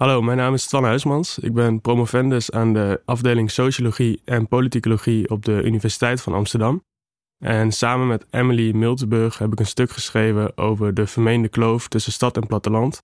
Hallo, 0.00 0.22
mijn 0.22 0.38
naam 0.38 0.54
is 0.54 0.66
Twan 0.66 0.84
Huismans. 0.84 1.38
Ik 1.38 1.54
ben 1.54 1.80
promovendus 1.80 2.50
aan 2.50 2.72
de 2.72 3.02
afdeling 3.04 3.50
Sociologie 3.50 4.20
en 4.24 4.48
Politicologie 4.48 5.30
op 5.30 5.44
de 5.44 5.62
Universiteit 5.62 6.22
van 6.22 6.34
Amsterdam. 6.34 6.84
En 7.44 7.72
samen 7.72 8.06
met 8.06 8.26
Emily 8.30 8.72
Miltenburg 8.72 9.38
heb 9.38 9.52
ik 9.52 9.58
een 9.58 9.66
stuk 9.66 9.90
geschreven 9.90 10.56
over 10.56 10.94
de 10.94 11.06
vermeende 11.06 11.48
kloof 11.48 11.88
tussen 11.88 12.12
stad 12.12 12.36
en 12.36 12.46
platteland 12.46 12.98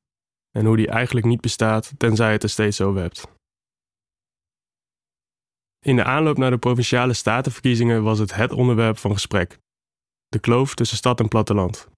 en 0.50 0.66
hoe 0.66 0.76
die 0.76 0.88
eigenlijk 0.88 1.26
niet 1.26 1.40
bestaat 1.40 1.92
tenzij 1.96 2.32
het 2.32 2.42
er 2.42 2.48
steeds 2.48 2.80
over 2.80 3.00
hebt. 3.00 3.28
In 5.84 5.96
de 5.96 6.04
aanloop 6.04 6.36
naar 6.38 6.50
de 6.50 6.58
provinciale 6.58 7.12
statenverkiezingen 7.12 8.02
was 8.02 8.18
het 8.18 8.34
het 8.34 8.52
onderwerp 8.52 8.98
van 8.98 9.12
gesprek. 9.12 9.58
De 10.28 10.38
kloof 10.38 10.74
tussen 10.74 10.96
stad 10.96 11.20
en 11.20 11.28
platteland. 11.28 11.88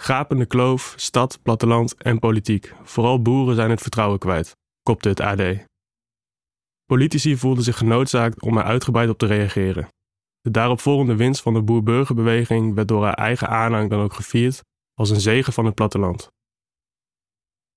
Gapende 0.00 0.46
kloof, 0.46 0.94
stad, 0.96 1.38
platteland 1.42 1.94
en 1.94 2.18
politiek. 2.18 2.74
Vooral 2.82 3.22
boeren 3.22 3.54
zijn 3.54 3.70
het 3.70 3.80
vertrouwen 3.80 4.18
kwijt, 4.18 4.56
kopte 4.82 5.08
het 5.08 5.20
AD. 5.20 5.40
Politici 6.84 7.36
voelden 7.36 7.64
zich 7.64 7.78
genoodzaakt 7.78 8.42
om 8.42 8.56
er 8.56 8.62
uitgebreid 8.62 9.08
op 9.08 9.18
te 9.18 9.26
reageren. 9.26 9.88
De 10.40 10.50
daaropvolgende 10.50 11.16
winst 11.16 11.42
van 11.42 11.54
de 11.54 11.62
boer-burgerbeweging 11.62 12.74
werd 12.74 12.88
door 12.88 13.04
haar 13.04 13.14
eigen 13.14 13.48
aanhang 13.48 13.90
dan 13.90 14.00
ook 14.00 14.12
gevierd 14.12 14.62
als 14.94 15.10
een 15.10 15.20
zegen 15.20 15.52
van 15.52 15.64
het 15.64 15.74
platteland. 15.74 16.28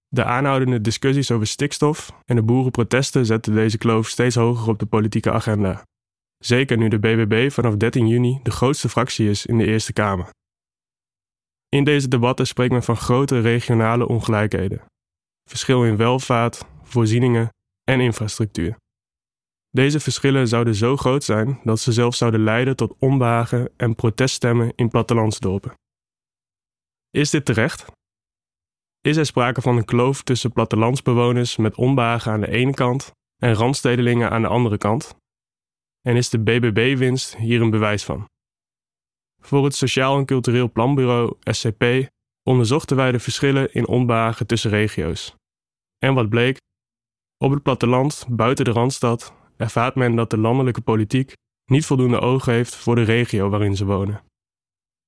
De 0.07 0.23
aanhoudende 0.23 0.81
discussies 0.81 1.31
over 1.31 1.47
stikstof 1.47 2.11
en 2.25 2.35
de 2.35 2.43
boerenprotesten 2.43 3.25
zetten 3.25 3.53
deze 3.53 3.77
kloof 3.77 4.07
steeds 4.07 4.35
hoger 4.35 4.69
op 4.69 4.79
de 4.79 4.85
politieke 4.85 5.31
agenda. 5.31 5.83
Zeker 6.37 6.77
nu 6.77 6.87
de 6.87 6.99
BBB 6.99 7.51
vanaf 7.51 7.75
13 7.75 8.07
juni 8.07 8.39
de 8.43 8.51
grootste 8.51 8.89
fractie 8.89 9.29
is 9.29 9.45
in 9.45 9.57
de 9.57 9.65
Eerste 9.65 9.93
Kamer. 9.93 10.29
In 11.75 11.83
deze 11.83 12.07
debatten 12.07 12.47
spreekt 12.47 12.71
men 12.71 12.83
van 12.83 12.97
grote 12.97 13.39
regionale 13.39 14.07
ongelijkheden. 14.07 14.81
Verschil 15.49 15.85
in 15.85 15.97
welvaart, 15.97 16.65
voorzieningen 16.83 17.49
en 17.83 17.99
infrastructuur. 17.99 18.77
Deze 19.69 19.99
verschillen 19.99 20.47
zouden 20.47 20.75
zo 20.75 20.97
groot 20.97 21.23
zijn 21.23 21.59
dat 21.63 21.79
ze 21.79 21.91
zelfs 21.91 22.17
zouden 22.17 22.43
leiden 22.43 22.75
tot 22.75 22.95
onbehagen 22.99 23.73
en 23.77 23.95
proteststemmen 23.95 24.73
in 24.75 24.89
plattelandsdorpen. 24.89 25.73
Is 27.09 27.29
dit 27.29 27.45
terecht? 27.45 27.85
Is 29.01 29.17
er 29.17 29.25
sprake 29.25 29.61
van 29.61 29.77
een 29.77 29.85
kloof 29.85 30.21
tussen 30.23 30.51
plattelandsbewoners 30.51 31.57
met 31.57 31.75
onbehagen 31.75 32.31
aan 32.31 32.41
de 32.41 32.51
ene 32.51 32.73
kant 32.73 33.11
en 33.41 33.53
randstedelingen 33.53 34.29
aan 34.29 34.41
de 34.41 34.47
andere 34.47 34.77
kant? 34.77 35.15
En 36.01 36.15
is 36.15 36.29
de 36.29 36.39
BBB-winst 36.39 37.37
hier 37.37 37.61
een 37.61 37.69
bewijs 37.69 38.03
van? 38.03 38.29
Voor 39.41 39.63
het 39.63 39.75
Sociaal 39.75 40.17
en 40.17 40.25
Cultureel 40.25 40.71
Planbureau, 40.71 41.35
SCP, 41.39 42.09
onderzochten 42.43 42.95
wij 42.95 43.11
de 43.11 43.19
verschillen 43.19 43.73
in 43.73 43.87
onbehagen 43.87 44.47
tussen 44.47 44.69
regio's. 44.69 45.35
En 45.97 46.13
wat 46.13 46.29
bleek? 46.29 46.57
Op 47.37 47.51
het 47.51 47.63
platteland, 47.63 48.25
buiten 48.29 48.65
de 48.65 48.71
randstad, 48.71 49.33
ervaart 49.57 49.95
men 49.95 50.15
dat 50.15 50.29
de 50.29 50.37
landelijke 50.37 50.81
politiek 50.81 51.33
niet 51.65 51.85
voldoende 51.85 52.19
oog 52.19 52.45
heeft 52.45 52.75
voor 52.75 52.95
de 52.95 53.03
regio 53.03 53.49
waarin 53.49 53.75
ze 53.75 53.85
wonen. 53.85 54.23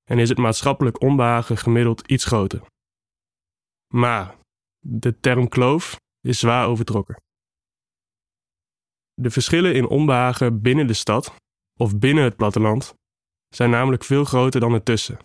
En 0.09 0.19
is 0.19 0.29
het 0.29 0.37
maatschappelijk 0.37 1.01
onbehagen 1.01 1.57
gemiddeld 1.57 2.07
iets 2.07 2.25
groter. 2.25 2.61
Maar 3.93 4.35
de 4.79 5.19
term 5.19 5.47
kloof 5.47 5.99
is 6.21 6.39
zwaar 6.39 6.67
overtrokken. 6.67 7.21
De 9.13 9.29
verschillen 9.29 9.75
in 9.75 9.87
onbehagen 9.87 10.61
binnen 10.61 10.87
de 10.87 10.93
stad 10.93 11.35
of 11.79 11.97
binnen 11.97 12.23
het 12.23 12.35
platteland 12.35 12.93
zijn 13.55 13.69
namelijk 13.69 14.03
veel 14.03 14.23
groter 14.23 14.59
dan 14.59 14.73
ertussen. 14.73 15.19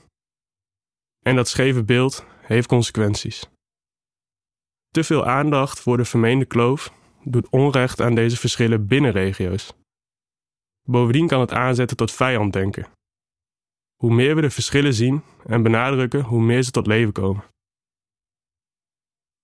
En 1.25 1.37
dat 1.37 1.49
scheve 1.49 1.85
beeld 1.85 2.25
heeft 2.41 2.69
consequenties. 2.69 3.49
Te 4.89 5.05
veel 5.05 5.27
aandacht 5.27 5.81
voor 5.81 5.97
de 5.97 6.05
vermeende 6.05 6.45
kloof 6.45 6.93
doet 7.23 7.49
onrecht 7.49 8.01
aan 8.01 8.15
deze 8.15 8.37
verschillen 8.37 8.87
binnen 8.87 9.11
regio's. 9.11 9.73
Bovendien 10.83 11.27
kan 11.27 11.41
het 11.41 11.53
aanzetten 11.53 11.97
tot 11.97 12.13
vijanddenken. 12.13 12.87
Hoe 13.97 14.15
meer 14.15 14.35
we 14.35 14.41
de 14.41 14.51
verschillen 14.51 14.95
zien 14.95 15.23
en 15.47 15.63
benadrukken, 15.63 16.23
hoe 16.23 16.43
meer 16.43 16.63
ze 16.63 16.71
tot 16.71 16.87
leven 16.87 17.13
komen. 17.13 17.45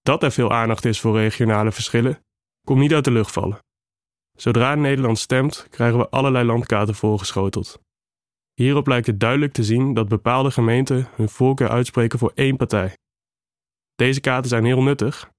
Dat 0.00 0.22
er 0.22 0.32
veel 0.32 0.52
aandacht 0.52 0.84
is 0.84 1.00
voor 1.00 1.16
regionale 1.16 1.72
verschillen, 1.72 2.20
komt 2.66 2.80
niet 2.80 2.92
uit 2.92 3.04
de 3.04 3.10
lucht 3.10 3.32
vallen. 3.32 3.58
Zodra 4.36 4.74
Nederland 4.74 5.18
stemt, 5.18 5.66
krijgen 5.70 5.98
we 5.98 6.08
allerlei 6.08 6.44
landkaarten 6.44 6.94
voorgeschoteld. 6.94 7.80
Hierop 8.54 8.86
lijkt 8.86 9.06
het 9.06 9.20
duidelijk 9.20 9.52
te 9.52 9.64
zien 9.64 9.94
dat 9.94 10.08
bepaalde 10.08 10.50
gemeenten 10.50 11.08
hun 11.14 11.28
voorkeur 11.28 11.68
uitspreken 11.68 12.18
voor 12.18 12.32
één 12.34 12.56
partij. 12.56 12.96
Deze 13.94 14.20
kaarten 14.20 14.48
zijn 14.48 14.64
heel 14.64 14.82
nuttig, 14.82 15.30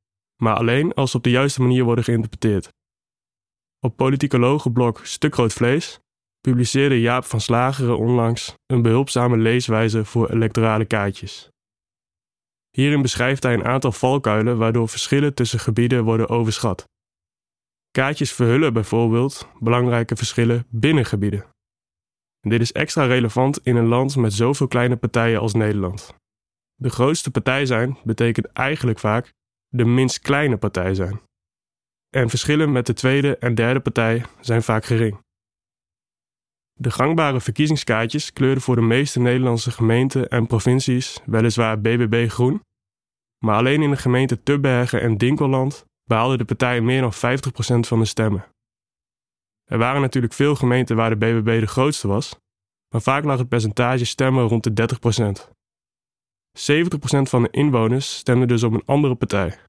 maar 0.42 0.56
alleen 0.56 0.94
als 0.94 1.12
ze 1.12 1.18
op 1.18 1.24
de 1.24 1.30
juiste 1.30 1.62
manier 1.62 1.84
worden 1.84 2.04
geïnterpreteerd. 2.04 2.70
Op 3.80 3.96
politicologenblog 3.96 5.08
Stuk 5.08 5.36
Vlees 5.36 6.00
publiceerde 6.42 7.02
Jaap 7.02 7.26
van 7.26 7.42
Slageren 7.42 7.98
onlangs 7.98 8.54
een 8.66 8.82
behulpzame 8.82 9.38
leeswijze 9.38 10.06
voor 10.06 10.30
electorale 10.30 10.86
kaartjes. 10.86 11.50
Hierin 12.70 13.02
beschrijft 13.02 13.44
hij 13.44 13.54
een 13.54 13.66
aantal 13.66 13.92
valkuilen 13.92 14.58
waardoor 14.58 14.90
verschillen 14.90 15.34
tussen 15.34 15.60
gebieden 15.60 16.04
worden 16.04 16.30
overschat. 16.30 16.84
Kaartjes 17.92 18.32
verhullen 18.32 18.74
bijvoorbeeld 18.74 19.48
belangrijke 19.60 20.16
verschillen 20.16 20.66
binnen 20.70 21.06
gebieden. 21.06 21.55
Dit 22.48 22.62
is 22.62 22.72
extra 22.72 23.06
relevant 23.06 23.60
in 23.64 23.76
een 23.76 23.88
land 23.88 24.16
met 24.16 24.34
zoveel 24.34 24.68
kleine 24.68 24.96
partijen 24.96 25.40
als 25.40 25.54
Nederland. 25.54 26.14
De 26.76 26.90
grootste 26.90 27.32
partij 27.32 27.66
zijn 27.66 27.98
betekent 28.04 28.46
eigenlijk 28.46 29.00
vaak 29.00 29.34
de 29.68 29.86
minst 29.86 30.20
kleine 30.20 30.58
partij 30.58 30.94
zijn. 30.94 31.22
En 32.10 32.30
verschillen 32.30 32.72
met 32.72 32.86
de 32.86 32.94
tweede 32.94 33.38
en 33.38 33.56
derde 33.56 33.80
partij 33.80 34.26
zijn 34.40 34.64
vaak 34.64 34.86
gering. 34.86 35.20
De 36.74 36.92
gangbare 36.92 37.42
verkiezingskaartjes 37.42 38.34
kleurden 38.34 38.64
voor 38.64 38.76
de 38.76 38.82
meeste 38.82 39.20
Nederlandse 39.20 39.72
gemeenten 39.72 40.28
en 40.28 40.48
provincies 40.48 41.20
weliswaar 41.26 41.82
BBB 41.82 42.30
groen, 42.30 42.62
maar 43.46 43.56
alleen 43.56 43.82
in 43.82 43.90
de 43.90 43.98
gemeenten 43.98 44.44
Tubbergen 44.44 45.02
en 45.02 45.18
Dinkelland 45.18 45.86
behaalden 46.04 46.38
de 46.38 46.46
partijen 46.46 46.86
meer 46.86 47.02
dan 47.02 47.14
50% 47.14 47.18
van 47.80 48.00
de 48.00 48.06
stemmen. 48.06 48.46
Er 49.66 49.78
waren 49.78 50.02
natuurlijk 50.02 50.34
veel 50.34 50.56
gemeenten 50.56 50.96
waar 50.96 51.10
de 51.10 51.16
BBB 51.16 51.60
de 51.60 51.68
grootste 51.68 52.08
was, 52.08 52.40
maar 52.90 53.02
vaak 53.02 53.24
lag 53.24 53.38
het 53.38 53.50
percentage 53.50 54.06
stemmen 54.06 54.48
rond 54.48 54.64
de 54.64 54.88
30%. 55.44 55.54
70% 56.56 57.22
van 57.22 57.44
de 57.44 57.50
inwoners 57.50 58.18
stemden 58.18 58.48
dus 58.48 58.64
op 58.64 58.74
een 58.74 58.86
andere 58.86 59.16
partij. 59.16 59.60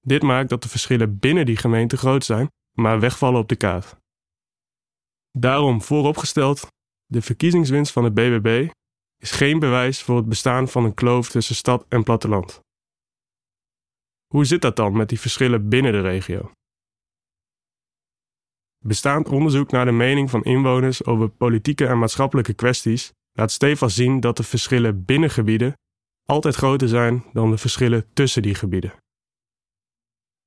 Dit 0.00 0.22
maakt 0.22 0.48
dat 0.48 0.62
de 0.62 0.68
verschillen 0.68 1.18
binnen 1.18 1.46
die 1.46 1.56
gemeente 1.56 1.96
groot 1.96 2.24
zijn, 2.24 2.50
maar 2.78 3.00
wegvallen 3.00 3.40
op 3.40 3.48
de 3.48 3.56
kaart. 3.56 3.96
Daarom 5.38 5.82
vooropgesteld, 5.82 6.66
de 7.06 7.22
verkiezingswinst 7.22 7.92
van 7.92 8.02
de 8.02 8.10
BBB 8.10 8.70
is 9.16 9.30
geen 9.30 9.58
bewijs 9.58 10.02
voor 10.02 10.16
het 10.16 10.28
bestaan 10.28 10.68
van 10.68 10.84
een 10.84 10.94
kloof 10.94 11.30
tussen 11.30 11.54
stad 11.54 11.84
en 11.88 12.02
platteland. 12.02 12.60
Hoe 14.26 14.44
zit 14.44 14.62
dat 14.62 14.76
dan 14.76 14.96
met 14.96 15.08
die 15.08 15.20
verschillen 15.20 15.68
binnen 15.68 15.92
de 15.92 16.00
regio? 16.00 16.52
Bestaand 18.84 19.28
onderzoek 19.28 19.70
naar 19.70 19.84
de 19.84 19.92
mening 19.92 20.30
van 20.30 20.42
inwoners 20.42 21.04
over 21.04 21.28
politieke 21.28 21.86
en 21.86 21.98
maatschappelijke 21.98 22.54
kwesties 22.54 23.12
laat 23.32 23.50
stevast 23.50 23.96
zien 23.96 24.20
dat 24.20 24.36
de 24.36 24.42
verschillen 24.42 25.04
binnen 25.04 25.30
gebieden 25.30 25.74
altijd 26.24 26.54
groter 26.54 26.88
zijn 26.88 27.24
dan 27.32 27.50
de 27.50 27.58
verschillen 27.58 28.06
tussen 28.12 28.42
die 28.42 28.54
gebieden. 28.54 28.92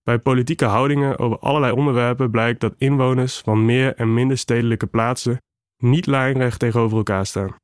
Bij 0.03 0.19
politieke 0.19 0.65
houdingen 0.65 1.19
over 1.19 1.39
allerlei 1.39 1.73
onderwerpen 1.73 2.31
blijkt 2.31 2.59
dat 2.59 2.75
inwoners 2.77 3.39
van 3.39 3.65
meer 3.65 3.95
en 3.95 4.13
minder 4.13 4.37
stedelijke 4.37 4.87
plaatsen 4.87 5.37
niet 5.77 6.05
lijnrecht 6.05 6.59
tegenover 6.59 6.97
elkaar 6.97 7.25
staan. 7.25 7.55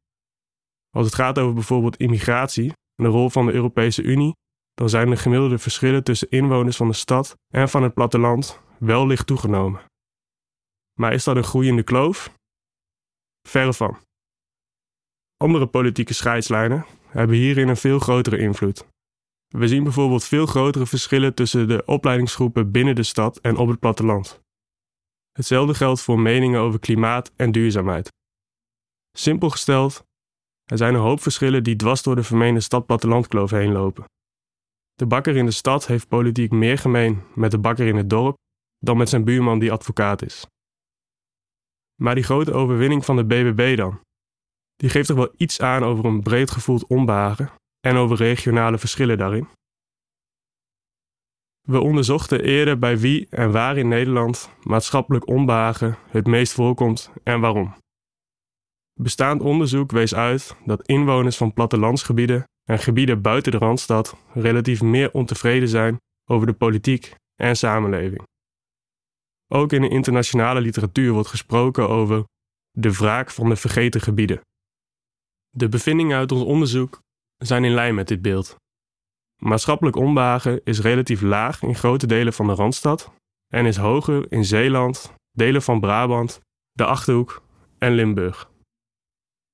Als 0.89 1.05
het 1.05 1.15
gaat 1.15 1.39
over 1.39 1.53
bijvoorbeeld 1.53 1.97
immigratie 1.97 2.73
en 2.95 3.03
de 3.03 3.09
rol 3.09 3.29
van 3.29 3.45
de 3.45 3.51
Europese 3.51 4.01
Unie, 4.01 4.35
dan 4.73 4.89
zijn 4.89 5.09
de 5.09 5.17
gemiddelde 5.17 5.57
verschillen 5.57 6.03
tussen 6.03 6.29
inwoners 6.29 6.77
van 6.77 6.87
de 6.87 6.93
stad 6.93 7.35
en 7.53 7.69
van 7.69 7.83
het 7.83 7.93
platteland 7.93 8.61
wel 8.77 9.07
licht 9.07 9.27
toegenomen. 9.27 9.88
Maar 10.99 11.13
is 11.13 11.23
dat 11.23 11.35
een 11.35 11.43
groeiende 11.43 11.83
kloof? 11.83 12.33
Verre 13.47 13.73
van. 13.73 13.97
Andere 15.37 15.67
politieke 15.67 16.13
scheidslijnen 16.13 16.85
hebben 17.07 17.35
hierin 17.35 17.67
een 17.67 17.77
veel 17.77 17.99
grotere 17.99 18.37
invloed. 18.37 18.87
We 19.47 19.67
zien 19.67 19.83
bijvoorbeeld 19.83 20.23
veel 20.23 20.45
grotere 20.45 20.85
verschillen 20.85 21.33
tussen 21.33 21.67
de 21.67 21.85
opleidingsgroepen 21.85 22.71
binnen 22.71 22.95
de 22.95 23.03
stad 23.03 23.39
en 23.39 23.57
op 23.57 23.67
het 23.67 23.79
platteland. 23.79 24.39
Hetzelfde 25.31 25.73
geldt 25.73 26.01
voor 26.01 26.19
meningen 26.19 26.59
over 26.59 26.79
klimaat 26.79 27.31
en 27.35 27.51
duurzaamheid. 27.51 28.11
Simpel 29.17 29.49
gesteld, 29.49 30.03
er 30.65 30.77
zijn 30.77 30.93
een 30.93 31.01
hoop 31.01 31.21
verschillen 31.21 31.63
die 31.63 31.75
dwars 31.75 32.03
door 32.03 32.15
de 32.15 32.23
vermeende 32.23 32.59
stad-plattelandkloof 32.59 33.51
heen 33.51 33.71
lopen. 33.71 34.05
De 34.93 35.05
bakker 35.05 35.35
in 35.35 35.45
de 35.45 35.51
stad 35.51 35.87
heeft 35.87 36.07
politiek 36.07 36.51
meer 36.51 36.77
gemeen 36.77 37.23
met 37.35 37.51
de 37.51 37.59
bakker 37.59 37.87
in 37.87 37.95
het 37.95 38.09
dorp 38.09 38.37
dan 38.77 38.97
met 38.97 39.09
zijn 39.09 39.23
buurman 39.23 39.59
die 39.59 39.71
advocaat 39.71 40.21
is. 40.21 40.45
Maar 41.99 42.15
die 42.15 42.23
grote 42.23 42.53
overwinning 42.53 43.05
van 43.05 43.15
de 43.15 43.25
BBB 43.25 43.77
dan? 43.77 43.99
Die 44.75 44.89
geeft 44.89 45.07
toch 45.07 45.17
wel 45.17 45.33
iets 45.37 45.61
aan 45.61 45.83
over 45.83 46.05
een 46.05 46.21
breed 46.21 46.51
gevoeld 46.51 46.87
onbehagen 46.87 47.51
en 47.79 47.95
over 47.95 48.17
regionale 48.17 48.77
verschillen 48.77 49.17
daarin? 49.17 49.47
We 51.67 51.79
onderzochten 51.79 52.43
eerder 52.43 52.79
bij 52.79 52.97
wie 52.97 53.27
en 53.29 53.51
waar 53.51 53.77
in 53.77 53.87
Nederland 53.87 54.49
maatschappelijk 54.63 55.27
onbehagen 55.27 55.97
het 56.09 56.27
meest 56.27 56.53
voorkomt 56.53 57.11
en 57.23 57.39
waarom. 57.39 57.75
Bestaand 58.93 59.41
onderzoek 59.41 59.91
wees 59.91 60.15
uit 60.15 60.55
dat 60.65 60.87
inwoners 60.87 61.37
van 61.37 61.53
plattelandsgebieden 61.53 62.43
en 62.63 62.79
gebieden 62.79 63.21
buiten 63.21 63.51
de 63.51 63.57
randstad 63.57 64.15
relatief 64.33 64.81
meer 64.81 65.11
ontevreden 65.11 65.69
zijn 65.69 65.97
over 66.25 66.47
de 66.47 66.53
politiek 66.53 67.15
en 67.35 67.55
samenleving. 67.55 68.23
Ook 69.53 69.73
in 69.73 69.81
de 69.81 69.89
internationale 69.89 70.61
literatuur 70.61 71.11
wordt 71.11 71.29
gesproken 71.29 71.89
over 71.89 72.23
de 72.71 72.93
wraak 72.93 73.31
van 73.31 73.49
de 73.49 73.55
vergeten 73.55 74.01
gebieden. 74.01 74.41
De 75.49 75.69
bevindingen 75.69 76.17
uit 76.17 76.31
ons 76.31 76.43
onderzoek 76.43 77.01
zijn 77.37 77.63
in 77.63 77.73
lijn 77.73 77.95
met 77.95 78.07
dit 78.07 78.21
beeld. 78.21 78.55
Maatschappelijk 79.41 79.95
onbehagen 79.95 80.61
is 80.63 80.79
relatief 80.79 81.21
laag 81.21 81.61
in 81.61 81.75
grote 81.75 82.07
delen 82.07 82.33
van 82.33 82.47
de 82.47 82.53
Randstad 82.53 83.11
en 83.47 83.65
is 83.65 83.77
hoger 83.77 84.31
in 84.31 84.45
Zeeland, 84.45 85.13
delen 85.31 85.61
van 85.61 85.79
Brabant, 85.79 86.39
de 86.71 86.85
Achterhoek 86.85 87.43
en 87.77 87.91
Limburg. 87.91 88.49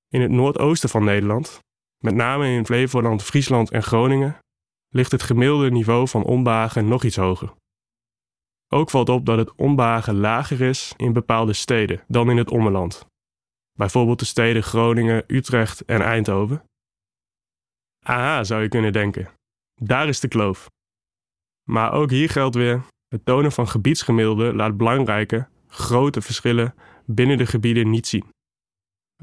In 0.07 0.21
het 0.21 0.31
noordoosten 0.31 0.89
van 0.89 1.03
Nederland, 1.03 1.59
met 2.03 2.15
name 2.15 2.48
in 2.48 2.65
Flevoland, 2.65 3.24
Friesland 3.24 3.71
en 3.71 3.83
Groningen, 3.83 4.38
ligt 4.89 5.12
het 5.12 5.24
gemiddelde 5.24 5.71
niveau 5.71 6.07
van 6.07 6.24
onbehagen 6.24 6.88
nog 6.88 7.03
iets 7.03 7.15
hoger. 7.15 7.53
Ook 8.67 8.89
valt 8.89 9.09
op 9.09 9.25
dat 9.25 9.38
het 9.38 9.56
onbehagen 9.56 10.15
lager 10.15 10.62
is 10.62 10.94
in 10.97 11.13
bepaalde 11.13 11.53
steden 11.53 12.03
dan 12.07 12.29
in 12.29 12.38
het 12.38 12.51
ommeland. 12.51 13.06
Bijvoorbeeld 13.77 14.19
de 14.19 14.25
steden 14.25 14.63
Groningen, 14.63 15.23
Utrecht 15.27 15.85
en 15.85 16.01
Eindhoven. 16.01 16.63
Aha, 18.06 18.44
zou 18.44 18.62
je 18.62 18.67
kunnen 18.67 18.94
denken. 18.94 19.29
Daar 19.81 20.07
is 20.07 20.19
de 20.19 20.27
kloof. 20.27 20.69
Maar 21.69 21.94
ook 21.94 22.09
hier 22.09 22.29
geldt 22.29 22.56
weer: 22.56 22.83
het 23.07 23.25
tonen 23.25 23.51
van 23.51 23.67
gebiedsgemiddelden 23.67 24.56
laat 24.56 24.77
belangrijke, 24.77 25.47
grote 25.67 26.21
verschillen 26.21 26.75
binnen 27.06 27.38
de 27.38 27.45
gebieden 27.45 27.89
niet 27.89 28.07
zien. 28.07 28.25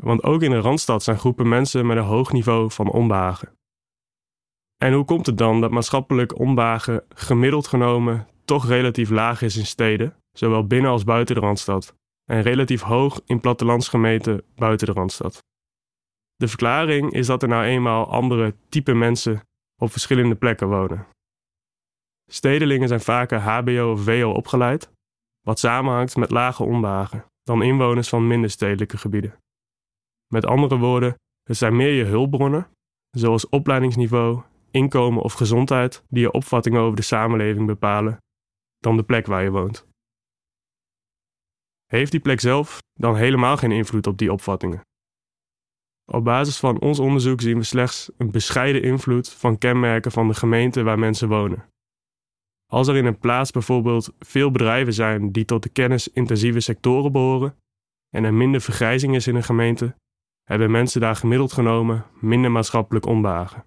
Want 0.01 0.23
ook 0.23 0.43
in 0.43 0.51
de 0.51 0.59
randstad 0.59 1.03
zijn 1.03 1.19
groepen 1.19 1.49
mensen 1.49 1.87
met 1.87 1.97
een 1.97 2.03
hoog 2.03 2.33
niveau 2.33 2.71
van 2.71 2.91
onbehagen. 2.91 3.57
En 4.77 4.93
hoe 4.93 5.05
komt 5.05 5.27
het 5.27 5.39
dan 5.39 5.61
dat 5.61 5.71
maatschappelijk 5.71 6.39
onbehagen 6.39 7.05
gemiddeld 7.09 7.67
genomen 7.67 8.29
toch 8.53 8.67
relatief 8.67 9.11
laag 9.11 9.43
is 9.43 9.57
in 9.57 9.67
steden, 9.67 10.17
zowel 10.33 10.67
binnen 10.67 10.91
als 10.91 11.05
buiten 11.05 11.35
de 11.35 11.41
randstad, 11.41 11.95
en 12.25 12.43
relatief 12.43 12.83
hoog 12.83 13.21
in 13.25 13.41
plattelandsgemeenten 13.41 14.43
buiten 14.55 14.87
de 14.87 14.93
randstad? 14.93 15.45
De 16.37 16.49
verklaring 16.49 17.13
is 17.13 17.27
dat 17.27 17.43
er 17.43 17.49
nou 17.49 17.65
eenmaal 17.65 18.11
andere 18.11 18.55
type 18.69 18.93
mensen 18.93 19.41
op 19.83 19.91
verschillende 19.91 20.35
plekken 20.35 20.69
wonen. 20.69 21.07
Stedelingen 22.31 22.89
zijn 22.89 23.01
vaker 23.01 23.41
HBO 23.41 23.93
of 23.93 24.05
WO 24.05 24.31
opgeleid, 24.31 24.91
wat 25.41 25.59
samenhangt 25.59 26.17
met 26.17 26.31
lage 26.31 26.65
onbehagen 26.65 27.25
dan 27.43 27.63
inwoners 27.63 28.09
van 28.09 28.27
minder 28.27 28.51
stedelijke 28.51 28.97
gebieden. 28.97 29.35
Met 30.33 30.47
andere 30.47 30.79
woorden, 30.79 31.15
het 31.43 31.57
zijn 31.57 31.77
meer 31.77 31.93
je 31.93 32.05
hulpbronnen, 32.05 32.69
zoals 33.11 33.49
opleidingsniveau, 33.49 34.43
inkomen 34.71 35.23
of 35.23 35.33
gezondheid, 35.33 36.05
die 36.09 36.21
je 36.23 36.33
opvatting 36.33 36.77
over 36.77 36.97
de 36.97 37.03
samenleving 37.03 37.67
bepalen, 37.67 38.22
dan 38.83 38.97
de 38.97 39.03
plek 39.03 39.27
waar 39.27 39.43
je 39.43 39.51
woont. 39.51 39.87
Heeft 41.87 42.11
die 42.11 42.21
plek 42.21 42.41
zelf 42.41 42.79
dan 42.93 43.17
helemaal 43.17 43.57
geen 43.57 43.73
invloed 43.73 44.07
op 44.07 44.19
die 44.19 44.33
opvattingen? 44.33 44.81
Op 46.13 46.25
basis 46.25 46.59
van 46.59 46.81
ons 46.81 46.99
onderzoek 46.99 47.41
zien 47.41 47.59
we 47.59 47.65
slechts 47.65 48.11
een 48.17 48.31
bescheiden 48.31 48.83
invloed 48.83 49.33
van 49.33 49.59
kenmerken 49.59 50.13
van 50.13 50.29
de 50.29 50.35
gemeente 50.35 50.83
waar 50.83 50.99
mensen 50.99 51.29
wonen. 51.29 51.69
Als 52.67 52.89
er 52.89 52.97
in 52.97 53.05
een 53.05 53.19
plaats 53.19 53.51
bijvoorbeeld 53.51 54.15
veel 54.19 54.51
bedrijven 54.51 54.93
zijn 54.93 55.33
die 55.33 55.45
tot 55.45 55.63
de 55.63 55.69
kennisintensieve 55.69 56.61
sectoren 56.61 57.13
behoren 57.13 57.57
en 58.15 58.25
er 58.25 58.35
minder 58.35 58.61
vergrijzing 58.61 59.15
is 59.15 59.27
in 59.27 59.35
een 59.35 59.43
gemeente, 59.43 59.95
hebben 60.43 60.71
mensen 60.71 61.01
daar 61.01 61.17
gemiddeld 61.17 61.53
genomen 61.53 62.07
minder 62.21 62.51
maatschappelijk 62.51 63.07
onbehagen. 63.07 63.65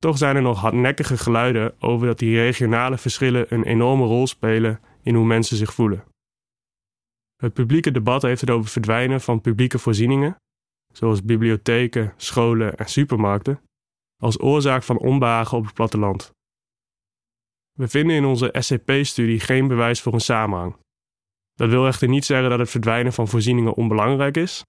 Toch 0.00 0.18
zijn 0.18 0.36
er 0.36 0.42
nog 0.42 0.60
hardnekkige 0.60 1.18
geluiden 1.18 1.82
over 1.82 2.06
dat 2.06 2.18
die 2.18 2.36
regionale 2.36 2.98
verschillen 2.98 3.54
een 3.54 3.64
enorme 3.64 4.04
rol 4.04 4.26
spelen 4.26 4.80
in 5.02 5.14
hoe 5.14 5.26
mensen 5.26 5.56
zich 5.56 5.74
voelen. 5.74 6.04
Het 7.36 7.52
publieke 7.52 7.90
debat 7.90 8.22
heeft 8.22 8.40
het 8.40 8.50
over 8.50 8.70
verdwijnen 8.70 9.20
van 9.20 9.40
publieke 9.40 9.78
voorzieningen 9.78 10.36
zoals 10.92 11.24
bibliotheken, 11.24 12.14
scholen 12.16 12.76
en 12.76 12.88
supermarkten, 12.88 13.62
als 14.22 14.40
oorzaak 14.40 14.82
van 14.82 14.98
onbehagen 14.98 15.58
op 15.58 15.64
het 15.64 15.74
platteland. 15.74 16.30
We 17.78 17.88
vinden 17.88 18.16
in 18.16 18.24
onze 18.24 18.54
SCP-studie 18.58 19.40
geen 19.40 19.68
bewijs 19.68 20.00
voor 20.00 20.12
een 20.12 20.20
samenhang. 20.20 20.76
Dat 21.52 21.68
wil 21.68 21.86
echter 21.86 22.08
niet 22.08 22.24
zeggen 22.24 22.50
dat 22.50 22.58
het 22.58 22.70
verdwijnen 22.70 23.12
van 23.12 23.28
voorzieningen 23.28 23.74
onbelangrijk 23.74 24.36
is. 24.36 24.62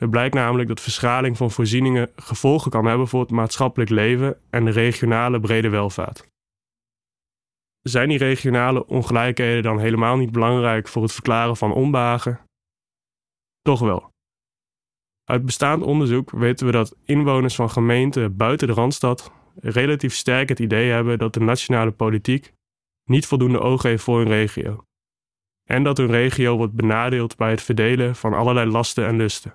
Het 0.00 0.10
blijkt 0.10 0.34
namelijk 0.34 0.68
dat 0.68 0.80
verschaling 0.80 1.36
van 1.36 1.50
voorzieningen 1.50 2.10
gevolgen 2.16 2.70
kan 2.70 2.84
hebben 2.84 3.08
voor 3.08 3.20
het 3.20 3.30
maatschappelijk 3.30 3.90
leven 3.90 4.40
en 4.50 4.64
de 4.64 4.70
regionale 4.70 5.40
brede 5.40 5.68
welvaart. 5.68 6.28
Zijn 7.80 8.08
die 8.08 8.18
regionale 8.18 8.86
ongelijkheden 8.86 9.62
dan 9.62 9.78
helemaal 9.78 10.16
niet 10.16 10.32
belangrijk 10.32 10.88
voor 10.88 11.02
het 11.02 11.12
verklaren 11.12 11.56
van 11.56 11.72
onbehagen? 11.72 12.40
Toch 13.60 13.80
wel. 13.80 14.10
Uit 15.24 15.44
bestaand 15.44 15.82
onderzoek 15.82 16.30
weten 16.30 16.66
we 16.66 16.72
dat 16.72 16.96
inwoners 17.04 17.54
van 17.54 17.70
gemeenten 17.70 18.36
buiten 18.36 18.66
de 18.66 18.74
randstad 18.74 19.32
relatief 19.60 20.14
sterk 20.14 20.48
het 20.48 20.58
idee 20.58 20.90
hebben 20.90 21.18
dat 21.18 21.34
de 21.34 21.40
nationale 21.40 21.90
politiek 21.90 22.52
niet 23.04 23.26
voldoende 23.26 23.60
oog 23.60 23.82
heeft 23.82 24.02
voor 24.02 24.18
hun 24.18 24.28
regio. 24.28 24.82
En 25.68 25.82
dat 25.82 25.96
hun 25.96 26.10
regio 26.10 26.56
wordt 26.56 26.74
benadeeld 26.74 27.36
bij 27.36 27.50
het 27.50 27.62
verdelen 27.62 28.16
van 28.16 28.34
allerlei 28.34 28.70
lasten 28.70 29.06
en 29.06 29.16
lusten. 29.16 29.52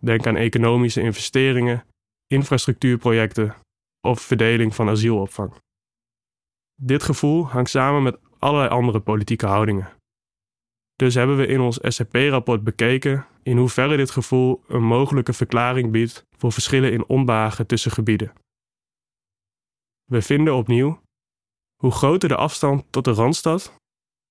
Denk 0.00 0.26
aan 0.26 0.36
economische 0.36 1.00
investeringen, 1.00 1.84
infrastructuurprojecten 2.26 3.54
of 4.00 4.20
verdeling 4.20 4.74
van 4.74 4.88
asielopvang. 4.88 5.54
Dit 6.82 7.02
gevoel 7.02 7.46
hangt 7.46 7.70
samen 7.70 8.02
met 8.02 8.18
allerlei 8.38 8.70
andere 8.70 9.00
politieke 9.00 9.46
houdingen. 9.46 9.88
Dus 10.96 11.14
hebben 11.14 11.36
we 11.36 11.46
in 11.46 11.60
ons 11.60 11.78
SCP-rapport 11.82 12.64
bekeken 12.64 13.26
in 13.42 13.56
hoeverre 13.56 13.96
dit 13.96 14.10
gevoel 14.10 14.62
een 14.68 14.82
mogelijke 14.82 15.32
verklaring 15.32 15.90
biedt 15.90 16.26
voor 16.36 16.52
verschillen 16.52 16.92
in 16.92 17.08
onbehagen 17.08 17.66
tussen 17.66 17.90
gebieden. 17.90 18.32
We 20.04 20.22
vinden 20.22 20.54
opnieuw, 20.54 21.00
hoe 21.76 21.90
groter 21.90 22.28
de 22.28 22.36
afstand 22.36 22.84
tot 22.90 23.04
de 23.04 23.12
randstad, 23.12 23.74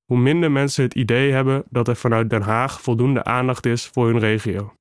hoe 0.06 0.20
minder 0.20 0.52
mensen 0.52 0.84
het 0.84 0.96
idee 0.96 1.32
hebben 1.32 1.64
dat 1.70 1.88
er 1.88 1.96
vanuit 1.96 2.30
Den 2.30 2.42
Haag 2.42 2.82
voldoende 2.82 3.24
aandacht 3.24 3.66
is 3.66 3.88
voor 3.88 4.08
hun 4.08 4.20
regio. 4.20 4.74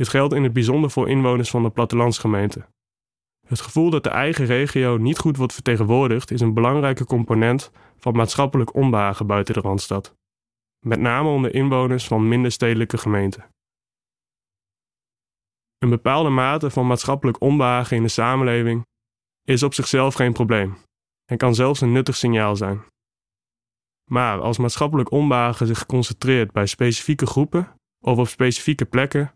Dit 0.00 0.08
geldt 0.08 0.34
in 0.34 0.42
het 0.42 0.52
bijzonder 0.52 0.90
voor 0.90 1.08
inwoners 1.08 1.50
van 1.50 1.62
de 1.62 1.70
plattelandsgemeente. 1.70 2.66
Het 3.46 3.60
gevoel 3.60 3.90
dat 3.90 4.02
de 4.02 4.10
eigen 4.10 4.46
regio 4.46 4.96
niet 4.96 5.18
goed 5.18 5.36
wordt 5.36 5.52
vertegenwoordigd 5.52 6.30
is 6.30 6.40
een 6.40 6.54
belangrijke 6.54 7.04
component 7.04 7.70
van 7.96 8.16
maatschappelijk 8.16 8.74
onbehagen 8.74 9.26
buiten 9.26 9.54
de 9.54 9.60
randstad 9.60 10.14
met 10.86 11.00
name 11.00 11.28
onder 11.28 11.54
inwoners 11.54 12.06
van 12.06 12.28
minder 12.28 12.52
stedelijke 12.52 12.98
gemeenten. 12.98 13.48
Een 15.78 15.90
bepaalde 15.90 16.28
mate 16.30 16.70
van 16.70 16.86
maatschappelijk 16.86 17.40
onbehagen 17.40 17.96
in 17.96 18.02
de 18.02 18.08
samenleving 18.08 18.86
is 19.42 19.62
op 19.62 19.74
zichzelf 19.74 20.14
geen 20.14 20.32
probleem 20.32 20.76
en 21.24 21.36
kan 21.36 21.54
zelfs 21.54 21.80
een 21.80 21.92
nuttig 21.92 22.16
signaal 22.16 22.56
zijn. 22.56 22.84
Maar 24.10 24.40
als 24.40 24.58
maatschappelijk 24.58 25.10
onbehagen 25.10 25.66
zich 25.66 25.86
concentreert 25.86 26.52
bij 26.52 26.66
specifieke 26.66 27.26
groepen 27.26 27.74
of 28.04 28.18
op 28.18 28.28
specifieke 28.28 28.84
plekken, 28.84 29.34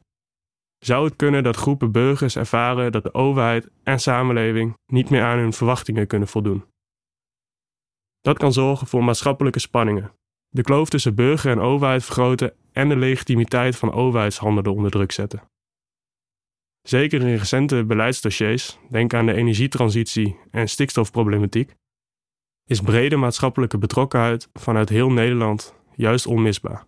zou 0.85 1.05
het 1.05 1.17
kunnen 1.17 1.43
dat 1.43 1.57
groepen 1.57 1.93
burgers 1.93 2.37
ervaren 2.37 2.93
dat 2.93 3.03
de 3.03 3.15
overheid 3.15 3.69
en 3.83 4.01
samenleving 4.01 4.79
niet 4.87 5.11
meer 5.11 5.23
aan 5.23 5.39
hun 5.39 5.53
verwachtingen 5.53 6.07
kunnen 6.07 6.29
voldoen. 6.29 6.65
Dat 8.21 8.39
kan 8.39 8.53
zorgen 8.53 8.87
voor 8.87 9.05
maatschappelijke 9.05 9.59
spanningen 9.59 10.13
de 10.55 10.63
kloof 10.63 10.89
tussen 10.89 11.15
burger 11.15 11.51
en 11.51 11.61
overheid 11.61 12.05
vergroten 12.05 12.55
en 12.73 12.89
de 12.89 12.97
legitimiteit 12.97 13.77
van 13.77 13.93
overheidshandelen 13.93 14.73
onder 14.73 14.91
druk 14.91 15.13
zetten. 15.13 15.43
Zeker 16.83 17.21
in 17.21 17.37
recente 17.37 17.85
beleidsdossiers, 17.85 18.79
denk 18.91 19.15
aan 19.15 19.27
de 19.27 19.35
energietransitie 19.35 20.37
en 20.51 20.69
stikstofproblematiek, 20.69 21.75
is 22.65 22.81
brede 22.81 23.17
maatschappelijke 23.17 23.79
betrokkenheid 23.79 24.49
vanuit 24.53 24.89
heel 24.89 25.11
Nederland 25.11 25.75
juist 25.95 26.27
onmisbaar. 26.27 26.85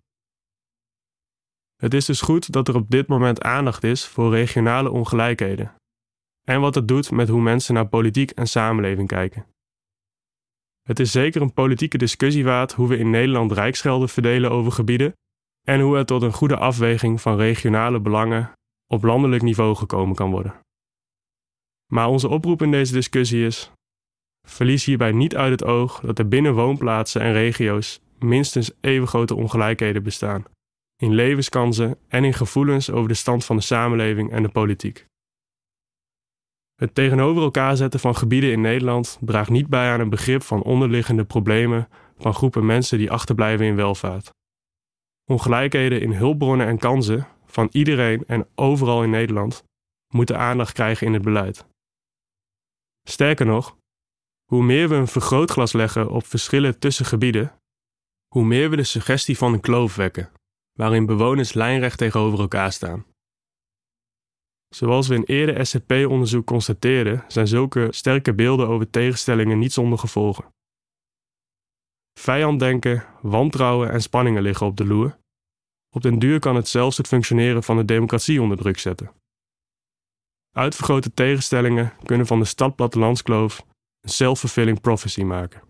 Het 1.77 1.95
is 1.95 2.05
dus 2.05 2.21
goed 2.21 2.53
dat 2.53 2.69
er 2.69 2.75
op 2.75 2.91
dit 2.91 3.09
moment 3.09 3.43
aandacht 3.43 3.85
is 3.85 4.07
voor 4.07 4.31
regionale 4.31 4.91
ongelijkheden 4.91 5.75
en 6.49 6.61
wat 6.61 6.75
het 6.75 6.89
doet 6.89 7.11
met 7.11 7.29
hoe 7.29 7.41
mensen 7.41 7.75
naar 7.75 7.89
politiek 7.89 8.31
en 8.31 8.47
samenleving 8.47 9.09
kijken. 9.09 9.47
Het 10.83 11.01
is 11.01 11.11
zeker 11.11 11.43
een 11.43 11.53
politieke 11.53 11.99
discussie 11.99 12.45
waard 12.45 12.73
hoe 12.73 12.89
we 12.89 12.99
in 12.99 13.11
Nederland 13.11 13.53
rijksgelden 13.53 14.09
verdelen 14.09 14.51
over 14.51 14.73
gebieden 14.73 15.13
en 15.67 15.81
hoe 15.81 15.97
er 15.97 16.07
tot 16.07 16.23
een 16.23 16.33
goede 16.33 16.57
afweging 16.57 17.21
van 17.21 17.37
regionale 17.37 18.01
belangen 18.01 18.53
op 18.87 19.03
landelijk 19.03 19.43
niveau 19.43 19.75
gekomen 19.75 20.17
kan 20.17 20.31
worden. 20.31 20.55
Maar 21.93 22.09
onze 22.09 22.29
oproep 22.29 22.63
in 22.63 22.71
deze 22.71 22.93
discussie 22.93 23.47
is: 23.47 23.71
Verlies 24.49 24.85
hierbij 24.85 25.13
niet 25.13 25.37
uit 25.37 25.51
het 25.51 25.65
oog 25.65 26.01
dat 26.01 26.19
er 26.19 26.29
binnen 26.29 26.55
woonplaatsen 26.55 27.21
en 27.21 27.33
regio's 27.33 28.01
minstens 28.19 28.71
even 28.81 29.07
grote 29.07 29.35
ongelijkheden 29.35 30.03
bestaan. 30.03 30.45
In 30.97 31.15
levenskansen 31.15 31.99
en 32.09 32.25
in 32.25 32.35
gevoelens 32.35 32.91
over 32.91 33.09
de 33.09 33.15
stand 33.15 33.45
van 33.45 33.57
de 33.57 33.63
samenleving 33.63 34.31
en 34.31 34.43
de 34.43 34.49
politiek. 34.49 35.07
Het 36.75 36.95
tegenover 36.95 37.43
elkaar 37.43 37.77
zetten 37.77 38.01
van 38.01 38.17
gebieden 38.17 38.53
in 38.53 38.61
Nederland 38.61 39.19
draagt 39.21 39.51
niet 39.51 39.69
bij 39.69 39.93
aan 39.93 40.01
een 40.01 40.09
begrip 40.09 40.43
van 40.43 40.63
onderliggende 40.63 41.25
problemen 41.25 41.89
van 42.19 42.35
groepen 42.35 42.67
mensen 42.67 42.99
die 42.99 43.11
achterblijven 43.11 43.67
in 43.67 43.77
welvaart. 43.77 44.31
Ongelijkheden 45.25 46.01
in 46.01 46.13
hulpbronnen 46.13 46.67
en 46.67 46.79
kansen 46.79 47.27
van 47.45 47.69
iedereen 47.73 48.25
en 48.27 48.49
overal 48.55 49.03
in 49.03 49.11
Nederland 49.11 49.65
moeten 50.15 50.39
aandacht 50.39 50.73
krijgen 50.73 51.07
in 51.07 51.13
het 51.13 51.23
beleid. 51.23 51.67
Sterker 53.09 53.47
nog, 53.47 53.77
hoe 54.45 54.63
meer 54.63 54.89
we 54.89 54.95
een 54.95 55.09
vergrootglas 55.09 55.73
leggen 55.73 56.11
op 56.11 56.27
verschillen 56.27 56.79
tussen 56.79 57.05
gebieden, 57.05 57.53
hoe 58.29 58.45
meer 58.45 58.71
we 58.71 58.77
de 58.77 58.85
suggestie 58.85 59.39
van 59.39 59.53
een 59.53 59.61
kloof 59.61 59.95
wekken, 59.97 60.31
waarin 60.77 61.07
bewoners 61.07 61.53
lijnrecht 61.53 61.99
tegenover 61.99 62.41
elkaar 62.41 62.73
staan. 62.73 63.07
Zoals 64.69 65.09
we 65.09 65.15
in 65.15 65.25
eerder 65.25 65.67
SCP-onderzoek 65.67 66.47
constateerden, 66.47 67.25
zijn 67.29 67.47
zulke 67.47 67.89
sterke 67.91 68.35
beelden 68.35 68.69
over 68.69 68.91
tegenstellingen 68.91 69.59
niet 69.59 69.73
zonder 69.73 69.99
gevolgen. 69.99 70.55
Vijanddenken, 72.19 73.07
wantrouwen 73.23 73.91
en 73.91 74.03
spanningen 74.03 74.43
liggen 74.43 74.67
op 74.67 74.77
de 74.77 74.87
loer. 74.87 75.19
Op 75.95 76.03
den 76.03 76.19
duur 76.19 76.39
kan 76.39 76.57
het 76.57 76.69
zelfs 76.69 76.97
het 76.97 77.07
functioneren 77.07 77.63
van 77.63 77.77
de 77.77 77.85
democratie 77.85 78.43
onder 78.43 78.57
druk 78.57 78.79
zetten. 78.79 79.13
Uitvergrote 80.57 81.15
tegenstellingen 81.15 81.93
kunnen 82.03 82.27
van 82.27 82.39
de 82.39 82.45
stad-plattelandskloof 82.45 83.67
een 84.01 84.11
self-fulfilling 84.11 84.81
prophecy 84.81 85.23
maken. 85.23 85.63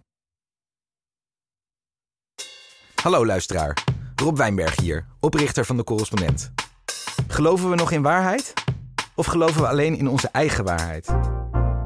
Hallo 3.02 3.26
luisteraar, 3.26 3.84
Rob 4.23 4.37
Wijnberg 4.37 4.80
hier, 4.80 5.06
oprichter 5.20 5.64
van 5.64 5.76
de 5.76 5.85
Correspondent. 5.85 6.50
Geloven 7.28 7.70
we 7.70 7.76
nog 7.76 7.90
in 7.90 8.02
waarheid? 8.02 8.52
Of 9.14 9.26
geloven 9.26 9.61
we 9.61 9.68
alleen 9.68 9.99
in 9.99 10.08
onze 10.08 10.28
eigen 10.32 10.64
waarheid? 10.64 11.08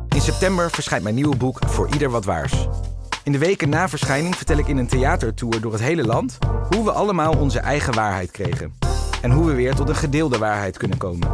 In 0.09 0.21
september 0.21 0.71
verschijnt 0.71 1.03
mijn 1.03 1.15
nieuwe 1.15 1.37
boek 1.37 1.59
Voor 1.67 1.89
Ieder 1.93 2.11
Wat 2.11 2.25
Waars. 2.25 2.69
In 3.25 3.33
de 3.33 3.39
weken 3.39 3.69
na 3.69 3.89
verschijning 3.89 4.37
vertel 4.37 4.59
ik 4.59 4.67
in 4.67 4.77
een 4.77 4.87
theatertour 4.87 5.61
door 5.61 5.73
het 5.73 5.81
hele 5.81 6.05
land 6.05 6.39
hoe 6.69 6.85
we 6.85 6.93
allemaal 6.93 7.39
onze 7.39 7.59
eigen 7.59 7.95
waarheid 7.95 8.31
kregen. 8.31 8.75
En 9.23 9.31
hoe 9.31 9.47
we 9.47 9.55
weer 9.55 9.75
tot 9.75 9.89
een 9.89 9.97
gedeelde 9.97 10.39
waarheid 10.39 10.77
kunnen 10.77 10.99
komen. 10.99 11.29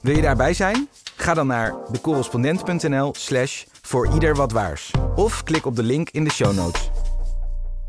Wil 0.00 0.16
je 0.16 0.22
daarbij 0.22 0.54
zijn? 0.54 0.88
Ga 1.16 1.34
dan 1.34 1.46
naar 1.46 1.74
decorrespondent.nl 1.90 3.14
slash 3.16 3.64
voor 3.82 4.12
ieder 4.12 4.34
wat 4.34 4.52
waars. 4.52 4.90
Of 5.14 5.42
klik 5.42 5.66
op 5.66 5.76
de 5.76 5.82
link 5.82 6.10
in 6.10 6.24
de 6.24 6.30
show 6.30 6.54
notes. 6.54 6.90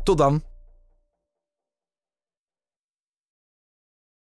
Tot 0.02 0.18
dan! 0.18 0.53